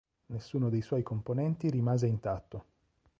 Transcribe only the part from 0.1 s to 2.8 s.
Nessuno dei suoi componenti rimase intatto.